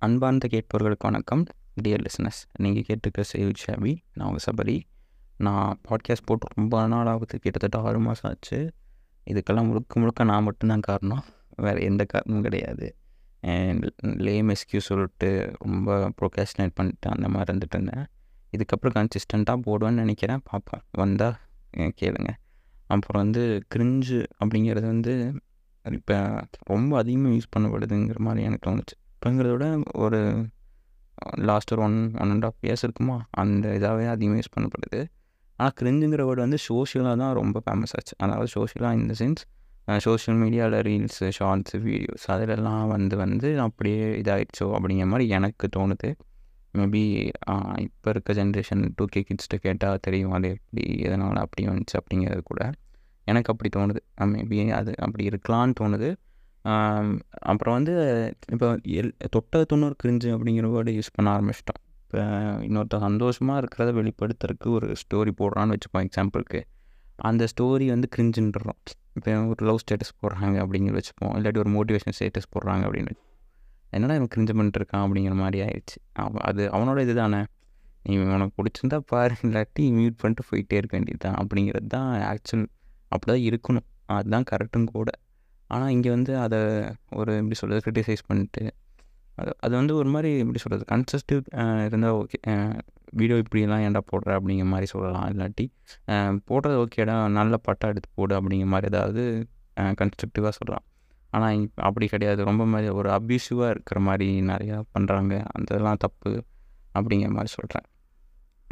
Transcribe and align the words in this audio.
அன்பார்ந்த 0.00 0.48
கேட்பவர்களுக்கு 0.50 0.98
வணக்கம். 0.98 1.44
Dear 1.82 2.04
listeners 2.06 2.40
நீங்கள் 2.58 2.84
கேட்டுக்க 2.88 3.22
சேவ் 3.32 3.52
ஷாபி 3.62 3.96
நான் 4.14 4.28
உங்கள் 4.28 4.44
சபரி. 4.48 4.80
நான் 5.36 5.80
பாட்காஸ்ட் 5.84 6.24
போட்டு 6.24 6.46
ரொம்ப 6.54 6.86
நாள் 6.86 7.06
ஆகுது 7.06 7.38
கிட்டத்தட்ட 7.38 7.88
ஆறு 7.88 7.98
மாதம் 7.98 8.30
ஆச்சு. 8.30 8.72
இதுக்கெல்லாம் 9.30 9.66
முழுக்க 9.66 10.00
முழுக்க 10.00 10.24
நான் 10.24 10.42
மட்டும்தான் 10.42 10.80
காரணம். 10.80 11.24
வேறு 11.56 11.82
எந்த 11.82 12.04
காரணமும் 12.04 12.42
கிடையாது. 12.42 12.96
லேம் 14.26 14.54
எஸ்கியூ 14.54 14.78
சொல்லிட்டு 14.78 15.52
ரொம்ப 15.58 16.12
ப்ரொகாஸ்டினேட் 16.20 16.70
பண்ணிட்டு 16.74 17.10
அந்த 17.10 17.28
மாதிரி 17.28 17.58
இருந்துட்டு 17.58 17.76
இருந்தேன். 17.76 18.06
இதுக்கப்புறம் 18.56 18.96
கன்சிஸ்டண்ட்டாக 18.98 19.60
போடுவேன்னு 19.66 20.02
நினைக்கிறேன். 20.02 20.40
பார்ப்பேன் 20.44 20.80
வந்தால் 20.90 21.36
கேளுங்க. 21.76 22.28
அப்புறம் 22.86 23.22
வந்து 23.22 23.62
கிரிஞ்சு 23.74 24.24
அப்படிங்கிறது 24.44 24.86
வந்து 24.92 25.32
இப்போ 25.90 26.44
ரொம்ப 26.62 26.96
அதிகமாக 26.96 27.34
யூஸ் 27.34 27.52
பண்ணப்படுதுங்கிற 27.56 28.18
மாதிரி 28.18 28.44
எனக்கு 28.44 28.70
தோணுச்சு. 28.70 28.96
இப்போங்கிறத 29.18 29.52
விட 29.54 29.66
ஒரு 30.04 30.18
லாஸ்ட் 31.48 31.72
ஒரு 31.74 31.82
one 31.86 31.96
one 32.22 32.32
and 32.34 32.44
half 32.48 32.60
years 32.66 32.84
இருக்குமா? 32.86 33.16
அந்த 33.42 33.68
இதாகவே 33.78 34.04
அதிகமாக 34.14 34.40
யூஸ் 34.40 34.52
பண்ணப்படுது. 34.56 35.00
ஆனால் 35.58 35.74
கிரிஞ்சுங்கிற 35.80 36.24
வேர்டு 36.28 36.40
வந்து 36.44 36.58
சோஷியலாக 36.66 37.16
தான் 37.22 37.32
ரொம்ப 37.38 37.60
ஃபேமஸ் 37.64 37.94
ஆச்சு. 37.98 38.14
அதாவது 38.24 38.50
சோஷியலாக 38.56 38.98
இந்த 39.00 39.14
சென்ஸ் 39.20 39.42
சோஷியல் 40.04 40.38
மீடியாவில் 40.42 40.78
ரீல்ஸு 40.88 41.26
ஷார்ட்ஸு 41.38 41.76
வீடியோஸ் 41.86 42.26
அதிலெல்லாம் 42.34 42.86
வந்து 42.94 43.16
வந்து 43.22 43.50
அப்படியே 43.66 44.04
இதாகிடுச்சோ 44.22 44.66
அப்படிங்கிற 44.78 45.06
மாதிரி 45.12 45.26
எனக்கு 45.36 45.66
தோணுது. 45.76 46.08
மேபி 46.74 47.02
இப்போ 47.86 48.08
இருக்க 48.14 48.32
ஜென்ரேஷன் 48.40 48.82
டூ 48.96 49.04
கே 49.04 49.20
கிட்ஸ்ட்டு 49.28 49.58
கேட்டால் 49.66 50.02
தெரியும் 50.06 50.34
அது 50.38 50.48
எப்படி 50.56 50.84
எதனால் 51.06 51.40
அப்படி 51.44 51.64
வந்துச்சு 51.72 51.96
அப்படிங்கிறது 52.00 52.42
கூட. 52.50 52.62
எனக்கு 53.26 53.50
அப்படி 53.52 53.70
தோணுது. 53.78 54.00
மேபி 54.34 54.58
அது 54.80 54.92
அப்படி 55.06 55.24
இருக்கலான்னு 55.30 55.76
தோணுது. 55.82 56.10
அப்புறம் 57.50 57.74
வந்து 57.78 57.94
இப்போ 58.54 58.68
எல் 59.00 59.12
தொட்ட 59.34 59.62
தொண்ணூறு 59.72 59.94
கிரிஞ்சு 60.02 60.28
அப்படிங்கிற 60.36 60.68
வேர்டு 60.74 60.94
யூஸ் 60.98 61.14
பண்ண 61.16 61.28
ஆரம்பிச்சிட்டோம். 61.36 61.80
இப்போ 62.04 62.20
இன்னொருத்த 62.66 62.98
சந்தோஷமாக 63.06 63.60
இருக்கிறத 63.62 63.92
வெளிப்படுத்துறதுக்கு 63.98 64.68
ஒரு 64.78 64.88
ஸ்டோரி 65.02 65.32
போடுறான்னு 65.40 65.74
வச்சுப்போம் 65.76 66.04
எக்ஸாம்பிளுக்கு 66.08 66.60
அந்த 67.28 67.44
ஸ்டோரி 67.52 67.86
வந்து 67.94 68.08
கிரிஞ்சுன்றோம் 68.14 68.80
இப்போ 69.18 69.30
ஒரு 69.52 69.62
லவ் 69.68 69.80
ஸ்டேட்டஸ் 69.84 70.12
போடுறாங்க 70.22 70.56
அப்படிங்கிற 70.64 70.94
வச்சுப்போம். 70.98 71.32
இல்லாட்டி 71.38 71.60
ஒரு 71.64 71.70
மோட்டிவேஷன் 71.76 72.16
ஸ்டேட்டஸ் 72.18 72.50
போடுறாங்க 72.54 72.82
அப்படின்னு 72.88 73.14
என்னடா 73.96 74.14
இவன் 74.18 74.32
கிரிஞ்சு 74.34 74.54
பண்ணிட்டுருக்கான் 74.58 75.04
அப்படிங்கிற 75.04 75.34
மாதிரி 75.42 75.58
ஆயிடுச்சு. 75.66 75.96
அவன் 76.22 76.42
அது 76.48 76.62
அவனோட 76.76 76.98
இது 77.06 77.14
தானே 77.22 77.40
நீ 78.08 78.16
உனக்கு 78.34 78.54
பிடிச்சிருந்தா 78.58 78.98
பாரு 79.12 79.34
இல்லாட்டி 79.46 79.84
மியூட் 79.98 80.18
பண்ணிட்டு 80.20 80.44
போயிட்டே 80.50 80.76
இருக்க 80.80 80.94
வேண்டியது 80.96 81.22
தான் 81.24 81.38
அப்படிங்கிறது 81.40 81.88
தான் 81.94 82.10
ஆக்சுவல் 82.32 82.66
அப்படி 83.12 83.30
தான் 83.32 83.44
இருக்கணும். 83.48 83.86
அதுதான் 84.16 84.46
கரெக்டும் 84.50 84.86
கூட. 84.96 85.08
ஆனால் 85.74 85.90
இங்கே 85.94 86.10
வந்து 86.16 86.32
அதை 86.44 86.58
ஒரு 87.20 87.32
எப்படி 87.40 87.56
சொல்கிறது 87.60 87.82
க்ரிட்டிசைஸ் 87.86 88.22
பண்ணிட்டு 88.28 88.62
அது 89.40 89.50
அது 89.64 89.74
வந்து 89.80 89.94
ஒரு 90.00 90.08
மாதிரி 90.14 90.30
எப்படி 90.42 90.60
சொல்கிறது 90.62 90.84
கன்சஸ்டிவ் 90.92 91.42
இருந்தால் 91.88 92.16
ஓகே 92.20 92.38
வீடியோ 93.18 93.36
இப்படியெல்லாம் 93.42 93.82
ஏன்டா 93.86 94.00
போடுற? 94.10 94.30
அப்படிங்கிற 94.38 94.66
மாதிரி 94.72 94.86
சொல்லலாம். 94.92 95.26
இல்லாட்டி 95.32 95.64
போடுறது 96.48 96.76
ஓகேடா 96.84 97.14
நல்ல 97.38 97.56
பட்டா 97.66 97.86
எடுத்து 97.92 98.08
போடு 98.18 98.34
அப்படிங்கிற 98.38 98.70
மாதிரி 98.74 98.88
ஏதாவது 98.92 99.22
கன்ஸ்ட்ரக்டிவாக 100.00 100.52
சொல்லலாம். 100.58 100.84
ஆனால் 101.36 101.62
அப்படி 101.88 102.06
கிடையாது. 102.14 102.40
ரொம்ப 102.50 102.62
மாதிரி 102.72 102.88
ஒரு 102.98 103.08
அப்யூசிவாக 103.18 103.72
இருக்கிற 103.74 103.98
மாதிரி 104.08 104.28
நிறையா 104.50 104.78
பண்ணுறாங்க 104.96 105.34
அதெல்லாம் 105.58 106.00
தப்பு 106.04 106.32
அப்படிங்கிற 106.98 107.30
மாதிரி 107.36 107.52
சொல்கிறேன் 107.56 107.86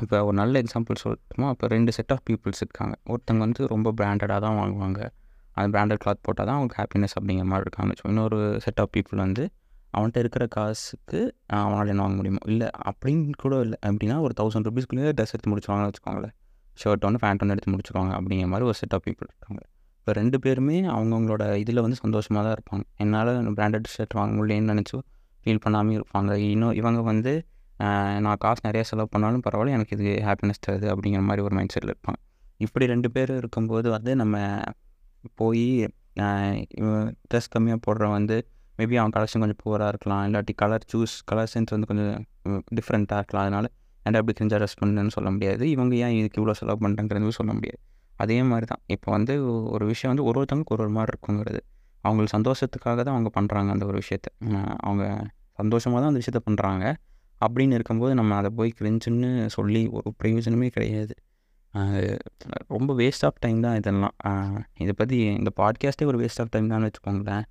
இப்போ 0.03 0.17
ஒரு 0.29 0.37
நல்ல 0.41 0.55
எக்ஸாம்பிள் 0.63 1.03
சொல்லட்டுமா? 1.05 1.49
இப்போ 1.55 1.67
ரெண்டு 1.75 1.91
செட் 1.97 2.13
ஆஃப் 2.15 2.25
பீப்புள்ஸ் 2.29 2.63
இருக்காங்க. 2.65 2.95
ஒருத்தவங்க 3.13 3.43
வந்து 3.47 3.63
ரொம்ப 3.75 3.89
பிராண்டடாக 4.01 4.41
தான் 4.47 4.59
வாங்குவாங்க. 4.61 5.01
அந்த 5.57 5.69
பிராண்டட் 5.75 6.01
கிளாத் 6.03 6.25
போட்டால் 6.27 6.49
தான் 6.49 6.57
அவங்களுக்கு 6.59 6.81
ஹாப்பினஸ் 6.83 7.15
அப்படிங்கிற 7.19 7.47
மாதிரி 7.53 7.65
இருக்காங்க 7.67 7.95
இன்னொரு 8.11 8.39
செட் 8.65 8.81
ஆஃப் 8.83 8.93
பீப்புள் 8.97 9.21
வந்து 9.27 9.45
அவன்கிட்ட 9.97 10.19
இருக்கிற 10.25 10.45
காசுக்கு 10.57 11.21
அவனால் 11.59 11.91
என்ன 11.93 12.03
வாங்க 12.05 12.17
முடியுமோ 12.21 12.41
இல்லை 12.53 12.69
அப்படின்னு 12.89 13.37
கூட 13.45 13.55
இல்லை. 13.67 13.79
அப்படின்னா 13.89 14.17
ஒரு 14.27 14.35
தௌசண்ட் 14.41 14.67
ருபீஸ்க்குள்ளேயே 14.69 15.13
ட்ரெஸ் 15.19 15.33
எடுத்து 15.35 15.51
முடிச்சுவாங்கன்னு 15.53 15.91
வச்சுக்கோங்களேன். 15.91 16.35
ஷர்ட் 16.81 17.05
ஒன்று 17.09 17.21
பேண்ட் 17.23 17.43
ஒன்று 17.45 17.55
எடுத்து 17.55 17.73
முடிச்சுக்கோங்க 17.75 18.13
அப்படிங்கிற 18.19 18.49
மாதிரி 18.53 18.67
ஒரு 18.71 18.77
செட் 18.81 18.95
ஆஃப் 18.97 19.05
பீப்புள் 19.07 19.29
இருக்காங்க. 19.33 19.61
இப்போ 20.01 20.13
ரெண்டு 20.21 20.37
பேருமே 20.45 20.79
அவங்கவுங்களோட 20.95 21.45
இதில் 21.63 21.83
வந்து 21.85 21.99
சந்தோஷமாக 22.03 22.43
தான் 22.47 22.55
இருப்பாங்க. 22.57 22.85
என்னால் 23.03 23.31
பிராண்டட் 23.59 23.89
ஷர்ட் 23.95 24.17
வாங்க 24.21 24.33
முடியலன்னு 24.39 24.73
நினச்சோ 24.75 24.99
ஃபீல் 25.43 25.63
பண்ணாமல் 25.65 25.97
இருப்பாங்க. 25.99 26.33
இன்னும் 26.55 26.75
இவங்க 26.81 27.01
வந்து 27.11 27.33
நான் 28.25 28.41
காசு 28.45 28.61
நிறையா 28.67 28.85
செலவு 28.91 29.09
பண்ணாலும் 29.15 29.43
பரவாயில்ல 29.47 29.77
எனக்கு 29.77 29.95
இது 29.97 30.13
ஹாப்பினஸ் 30.29 30.63
தருது 30.67 30.87
அப்படிங்கிற 30.93 31.23
மாதிரி 31.29 31.43
ஒரு 31.47 31.55
மைண்ட் 31.59 31.73
செட்டில் 31.75 31.93
இருப்பாங்க. 31.95 32.21
இப்படி 32.65 32.85
ரெண்டு 32.93 33.09
பேர் 33.15 33.33
இருக்கும்போது 33.41 33.89
வந்து 33.97 34.13
நம்ம 34.21 34.37
போய் 35.41 35.65
ட்ரெஸ் 37.31 37.51
கம்மியாக 37.55 37.81
போடுற 37.87 38.05
வந்து 38.17 38.37
மேபி 38.79 38.97
அவன் 39.01 39.15
கலெக்ஷன் 39.17 39.43
கொஞ்சம் 39.43 39.61
புவராக 39.65 39.93
இருக்கலாம். 39.93 40.23
இல்லாட்டி 40.29 40.53
கலர் 40.63 40.85
சூஸ் 40.93 41.15
கலர் 41.31 41.51
சென்ஸ் 41.53 41.73
வந்து 41.75 41.89
கொஞ்சம் 41.91 42.15
டிஃப்ரெண்ட்டாக 42.79 43.21
இருக்கலாம். 43.23 43.45
அதனால் 43.47 43.69
ஏன்டா 44.07 44.19
அப்படி 44.21 44.35
கிரிஞ்சாக 44.39 44.59
ட்ரெஸ் 44.63 44.79
பண்ணுன்னு 44.81 45.15
சொல்ல 45.17 45.29
முடியாது. 45.37 45.65
இவங்க 45.75 45.95
ஏன் 46.07 46.15
இதுக்கு 46.19 46.39
இவ்வளோ 46.41 46.55
செலவு 46.61 46.81
பண்ணுறங்கிறது 46.85 47.37
சொல்ல 47.41 47.53
முடியாது. 47.59 47.81
அதே 48.25 48.37
மாதிரி 48.51 48.67
தான் 48.73 48.83
இப்போ 48.95 49.09
வந்து 49.17 49.35
ஒரு 49.75 49.85
விஷயம் 49.93 50.11
வந்து 50.13 50.27
ஒரு 50.29 50.37
ஒருத்தவங்களுக்கு 50.41 50.75
ஒரு 50.77 50.83
ஒரு 50.87 50.93
மாதிரி 50.99 51.11
இருக்குங்கிறது. 51.15 51.61
அவங்களுக்கு 52.05 52.35
சந்தோஷத்துக்காக 52.37 52.99
தான் 53.07 53.15
அவங்க 53.17 53.31
பண்ணுறாங்க 53.39 53.71
அந்த 53.75 53.85
ஒரு 53.91 53.99
விஷயத்த. 54.03 54.29
அவங்க 54.87 55.05
சந்தோஷமாக 55.61 55.99
தான் 56.03 56.11
அந்த 56.13 56.21
விஷயத்த 56.23 56.41
பண்ணுறாங்க 56.49 56.85
அப்படின்னு 57.41 57.77
இருக்கும்போது 57.79 58.13
நம்ம 58.21 58.35
அதை 58.41 58.51
போய் 58.59 58.71
கிரிஞ்சுன்னு 58.81 59.31
சொல்லி 59.57 59.83
ஒரு 59.97 60.09
பிரயோஜனமே 60.21 60.69
கிடையாது. 60.77 61.15
ரொம்ப 62.75 62.91
வேஸ்ட் 63.01 63.25
ஆஃப் 63.29 63.41
டைம் 63.45 63.59
தான் 63.65 63.77
இதெல்லாம். 63.81 64.15
இதை 64.83 64.93
பற்றி 65.01 65.17
இந்த 65.41 65.51
பாட்காஸ்ட்டே 65.61 66.07
ஒரு 66.11 66.19
வேஸ்ட் 66.23 66.41
ஆஃப் 66.43 66.53
டைம் 66.55 66.71
தான் 66.73 66.85
வச்சுக்கோங்களேன். 66.87 67.45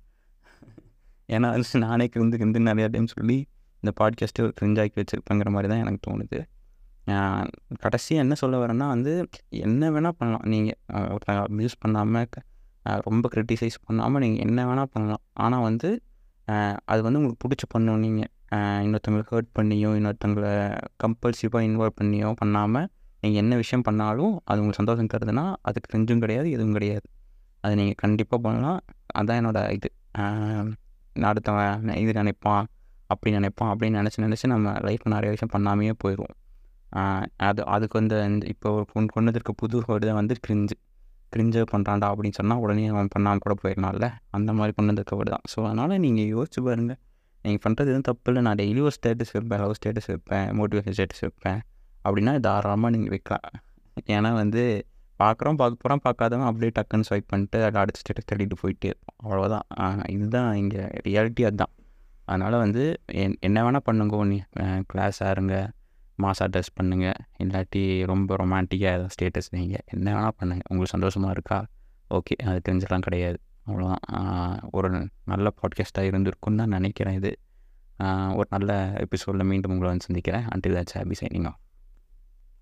ஏன்னா 1.28 1.48
நானே 1.84 2.06
கிருந்து 2.14 2.38
கிருந்து 2.40 2.60
நிறையா 2.70 2.88
டைம் 2.94 3.08
சொல்லி 3.14 3.38
இந்த 3.82 3.92
பாட்காஸ்ட்டே 4.00 4.42
ஒரு 4.46 4.54
கிரிஞ்சாக்கி 4.60 4.96
வச்சுருப்பேங்கிற 5.00 5.50
மாதிரி 5.54 5.68
தான் 5.72 5.82
எனக்கு 5.84 6.00
தோணுது. 6.08 6.38
கடைசியாக 7.84 8.24
என்ன 8.24 8.34
சொல்ல 8.42 8.56
வரேன்னா 8.62 8.86
வந்து 8.94 9.12
என்ன 9.66 9.90
வேணால் 9.96 10.16
பண்ணலாம். 10.20 10.44
நீங்கள் 10.52 10.78
ஒருத்தங்க 11.12 11.40
அப்யூஸ் 11.48 11.76
பண்ணாமல் 11.84 12.28
ரொம்ப 13.08 13.26
க்ரிட்டிசைஸ் 13.34 13.76
பண்ணாமல் 13.86 14.22
நீங்கள் 14.24 14.44
என்ன 14.46 14.66
வேணால் 14.70 14.92
பண்ணலாம். 14.94 15.22
ஆனால் 15.44 15.64
வந்து 15.68 15.88
அது 16.92 17.00
வந்து 17.06 17.20
உங்களுக்கு 17.20 17.42
பிடிச்சி 17.44 17.66
பண்ணணும் 17.74 18.02
நீங்கள் 18.06 18.30
இன்னொருத்தங்களை 18.84 19.24
ஹர்ட் 19.30 19.52
பண்ணியோ 19.58 19.90
இன்னொருத்தங்களை 19.98 20.52
கம்பல்சிவாக 21.02 21.66
இன்வால்வ் 21.68 21.98
பண்ணியோ 22.00 22.28
பண்ணாமல் 22.42 22.86
நீங்கள் 23.26 23.42
என்ன 23.44 23.54
விஷயம் 23.64 23.86
பண்ணாலும் 23.90 24.34
அது 24.48 24.60
உங்களுக்கு 24.62 24.82
சந்தோஷம் 24.82 25.12
தருதுன்னா 25.14 25.44
அதுக்கு 25.68 25.90
செஞ்சும் 25.96 26.22
கிடையாது 26.24 26.48
எதுவும் 26.56 26.76
கிடையாது. 26.78 27.06
அது 27.64 27.74
நீங்கள் 27.80 28.00
கண்டிப்பாக 28.04 28.40
பண்ணலாம். 28.46 28.80
அதுதான் 29.18 29.38
என்னோடய 29.42 29.76
இது. 29.76 29.88
அடுத்தவன் 31.28 31.92
இது 32.02 32.12
நினைப்பான் 32.20 32.64
அப்படி 33.12 33.30
நினைப்பான் 33.38 33.70
அப்படின்னு 33.72 33.98
நினச்சி 34.00 34.18
நினச்சி 34.24 34.46
நம்ம 34.52 34.72
லைஃப்பில் 34.86 35.14
நிறைய 35.16 35.30
விஷயம் 35.34 35.52
பண்ணாமையே 35.54 35.92
போயிடுவோம். 36.02 36.34
அது 37.48 37.60
அதுக்கு 37.74 37.96
வந்து 38.00 38.16
இப்போ 38.52 38.68
கொண்டு 38.72 38.90
கொண்டு 38.92 39.12
கொண்டதற்கு 39.16 39.52
புது 39.60 39.82
வேர்டு 39.88 40.04
தான் 40.08 40.18
வந்து 40.20 40.34
கிரிஞ்சு 40.46 40.76
கிரிஞ்சு 41.34 41.60
பண்ணுறான்டா 41.72 42.06
அப்படின்னு 42.12 42.36
சொன்னால் 42.40 42.60
உடனே 42.64 42.84
அவன் 42.94 43.10
பண்ணாமல் 43.14 43.42
கூட 43.44 43.54
போயிடலாம்ல. 43.62 44.08
அந்த 44.36 44.50
மாதிரி 44.58 44.74
கொண்டு 44.76 44.90
வந்திருக்க 44.92 45.16
வேர்டு 45.20 45.32
தான். 45.34 45.46
ஸோ 45.52 45.58
அதனால் 45.68 45.94
நீங்கள் 46.04 46.28
யோசிச்சு 46.34 46.60
பாருங்கள் 46.68 46.98
நீங்கள் 47.44 47.62
பண்ணுறது 47.64 47.90
எதுவும் 47.92 48.08
தப்பு 48.10 48.28
இல்லை. 48.30 48.42
நான் 48.46 48.58
டெய்லி 48.62 48.80
ஒரு 48.88 48.94
ஸ்டேட்டஸ் 48.98 49.32
வைப்பேன் 49.36 49.60
லவ் 49.64 49.74
ஸ்டேட்டஸ் 49.80 50.08
வைப்பேன் 50.12 50.46
மோட்டிவேஷன் 50.60 50.96
ஸ்டேட்டஸ் 50.98 51.24
வைப்பேன். 51.26 51.60
அப்படின்னா 52.06 52.34
தாராளமாக 52.46 52.92
நீங்கள் 52.94 53.14
வைக்கலாம் 53.14 53.56
ஏன்னா 54.14 54.30
வந்து 54.42 54.62
பார்க்குறோம் 55.20 55.58
பார்க்க 55.60 55.82
போகிறோம் 55.82 56.02
பார்க்காதவன் 56.06 56.48
அப்படியே 56.48 56.72
டக்குன்னு 56.78 57.06
ஸ்வைப் 57.08 57.28
பண்ணிட்டு 57.32 57.58
அதை 57.66 57.78
அடுத்த 57.82 58.00
ஸ்டேட்டஸ் 58.02 58.28
தேடிட்டு 58.30 58.56
போயிட்டே 58.62 58.88
இருப்போம். 58.90 59.16
அவ்வளோதான் 59.24 59.64
இதுதான் 60.14 60.50
இங்கே 60.62 60.82
ரியாலிட்டி 61.06 61.42
அதுதான். 61.48 61.72
அதனால் 62.30 62.56
வந்து 62.64 62.82
என் 63.22 63.36
என்ன 63.48 63.58
வேணால் 63.64 63.86
பண்ணுங்க 63.88 64.22
நீ 64.32 64.38
கிளாஸாக 64.92 65.34
இருங்க. 65.36 65.54
மாசாக 66.18 66.48
ட்ரெஸ் 66.52 66.72
பண்ணுங்கள் 66.78 67.18
இல்லாட்டி 67.44 67.82
ரொம்ப 68.10 68.36
ரொமான்டிக்காக 68.42 68.92
எதாவது 68.98 69.14
ஸ்டேட்டஸ் 69.16 69.50
நீங்கள் 69.56 69.84
என்ன 69.94 70.06
வேணால் 70.16 70.36
பண்ணுங்கள் 70.40 70.68
உங்களுக்கு 70.70 70.94
சந்தோஷமாக 70.96 71.34
இருக்கா? 71.36 71.58
ஓகே 72.10 72.34
அது 72.48 72.60
தெரிஞ்சலாம் 72.68 73.04
கிடையாது. 73.06 73.38
அவ்வளோதான் 73.68 74.02
ஒரு 74.78 74.88
நல்ல 75.32 75.46
பாட்காஸ்ட்டாக 75.60 76.10
இருந்திருக்குன்னு 76.10 76.60
தான் 76.62 76.74
நினைக்கிறேன் 76.76 77.18
இது. 77.20 77.32
ஒரு 78.38 78.48
நல்ல 78.54 78.72
எபிசோடில் 79.04 79.48
மீண்டும் 79.52 79.72
உங்களை 79.74 79.90
வந்து 79.92 80.08
சந்திக்கிறேன். 80.08 80.46
Until 80.54 80.76
that's 80.78 80.96
happy 80.98 81.18
signing 81.22 81.48
off 81.50 81.60